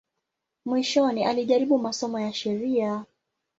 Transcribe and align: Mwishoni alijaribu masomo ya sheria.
Mwishoni 0.65 1.25
alijaribu 1.25 1.77
masomo 1.77 2.19
ya 2.19 2.33
sheria. 2.33 3.05